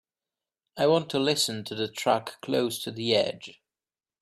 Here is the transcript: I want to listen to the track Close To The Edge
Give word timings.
I 0.79 0.87
want 0.87 1.11
to 1.11 1.19
listen 1.19 1.63
to 1.65 1.75
the 1.75 1.87
track 1.87 2.41
Close 2.41 2.81
To 2.85 2.91
The 2.91 3.13
Edge 3.15 3.61